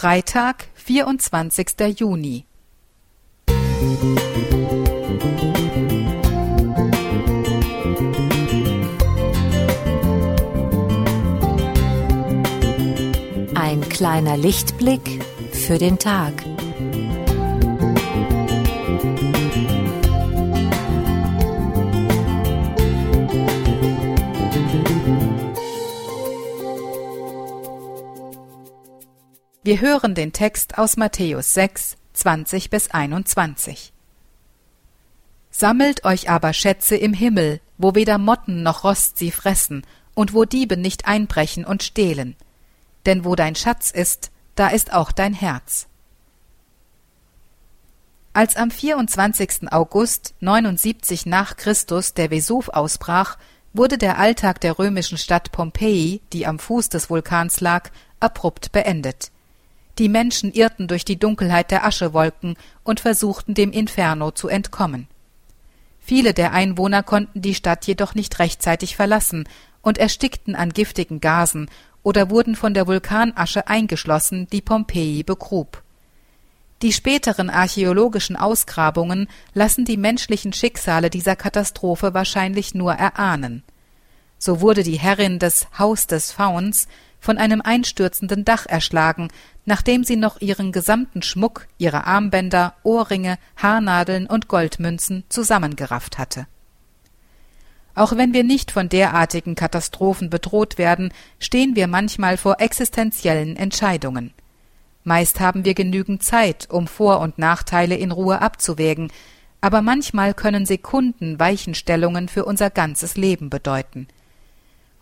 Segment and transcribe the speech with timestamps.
[0.00, 1.98] Freitag, 24.
[1.98, 2.44] Juni.
[13.56, 16.47] Ein kleiner Lichtblick für den Tag.
[29.68, 33.92] Wir hören den Text aus Matthäus 6, 20 bis 21.
[35.50, 40.46] Sammelt euch aber Schätze im Himmel, wo weder Motten noch Rost sie fressen und wo
[40.46, 42.34] Diebe nicht einbrechen und stehlen.
[43.04, 45.86] Denn wo dein Schatz ist, da ist auch dein Herz.
[48.32, 49.70] Als am 24.
[49.70, 53.36] August 79 nach Christus der Vesuv ausbrach,
[53.74, 59.30] wurde der Alltag der römischen Stadt Pompeji, die am Fuß des Vulkans lag, abrupt beendet.
[59.98, 65.08] Die Menschen irrten durch die Dunkelheit der Aschewolken und versuchten dem Inferno zu entkommen.
[65.98, 69.48] Viele der Einwohner konnten die Stadt jedoch nicht rechtzeitig verlassen
[69.82, 71.68] und erstickten an giftigen Gasen
[72.02, 75.82] oder wurden von der Vulkanasche eingeschlossen, die Pompeji begrub.
[76.80, 83.64] Die späteren archäologischen Ausgrabungen lassen die menschlichen Schicksale dieser Katastrophe wahrscheinlich nur erahnen.
[84.38, 86.86] So wurde die Herrin des Haus des Fauns
[87.20, 89.28] von einem einstürzenden Dach erschlagen,
[89.64, 96.46] nachdem sie noch ihren gesamten Schmuck, ihre Armbänder, Ohrringe, Haarnadeln und Goldmünzen zusammengerafft hatte.
[97.94, 104.32] Auch wenn wir nicht von derartigen Katastrophen bedroht werden, stehen wir manchmal vor existenziellen Entscheidungen.
[105.02, 109.10] Meist haben wir genügend Zeit, um Vor- und Nachteile in Ruhe abzuwägen,
[109.60, 114.06] aber manchmal können Sekunden Weichenstellungen für unser ganzes Leben bedeuten.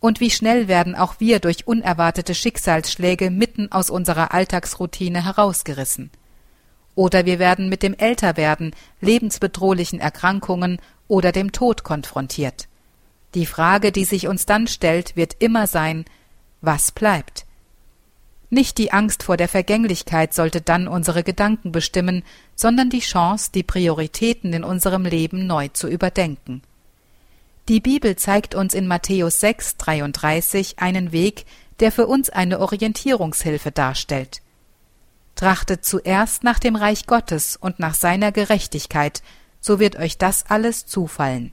[0.00, 6.10] Und wie schnell werden auch wir durch unerwartete Schicksalsschläge mitten aus unserer Alltagsroutine herausgerissen.
[6.94, 12.66] Oder wir werden mit dem Älterwerden, lebensbedrohlichen Erkrankungen oder dem Tod konfrontiert.
[13.34, 16.04] Die Frage, die sich uns dann stellt, wird immer sein,
[16.62, 17.46] was bleibt?
[18.48, 22.24] Nicht die Angst vor der Vergänglichkeit sollte dann unsere Gedanken bestimmen,
[22.56, 26.62] sondern die Chance, die Prioritäten in unserem Leben neu zu überdenken.
[27.68, 31.44] Die Bibel zeigt uns in Matthäus 6, 33 einen Weg,
[31.78, 34.42] der für uns eine Orientierungshilfe darstellt.
[35.36, 39.22] Trachtet zuerst nach dem Reich Gottes und nach seiner Gerechtigkeit,
[39.60, 41.52] so wird euch das alles zufallen.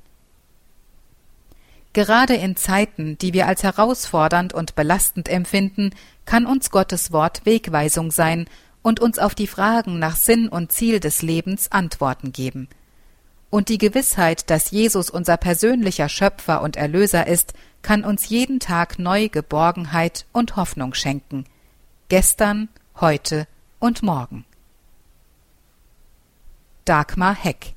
[1.94, 5.92] Gerade in Zeiten, die wir als herausfordernd und belastend empfinden,
[6.26, 8.48] kann uns Gottes Wort Wegweisung sein
[8.82, 12.68] und uns auf die Fragen nach Sinn und Ziel des Lebens Antworten geben.
[13.50, 19.00] Und die Gewissheit, dass Jesus unser persönlicher Schöpfer und Erlöser ist, kann uns jeden Tag
[19.00, 21.46] neu Geborgenheit und Hoffnung schenken.
[22.10, 22.68] Gestern,
[23.00, 23.48] heute
[23.80, 24.46] und morgen.
[26.84, 27.77] Dagmar Heck